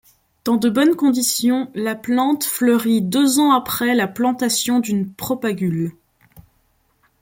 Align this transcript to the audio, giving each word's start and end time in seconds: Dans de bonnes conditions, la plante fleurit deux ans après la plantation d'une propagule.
Dans 0.45 0.57
de 0.57 0.67
bonnes 0.67 0.95
conditions, 0.95 1.69
la 1.75 1.93
plante 1.93 2.43
fleurit 2.43 3.03
deux 3.03 3.37
ans 3.37 3.51
après 3.53 3.93
la 3.93 4.07
plantation 4.07 4.79
d'une 4.79 5.13
propagule. 5.13 5.95